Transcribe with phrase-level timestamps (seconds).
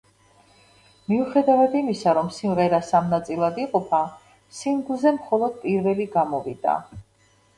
[1.09, 3.99] მიუხედავად იმისა, რომ სიმღერა სამ ნაწილად იყოფა,
[4.61, 6.77] სინგლზე მხოლოდ პირველი გამოვიდა.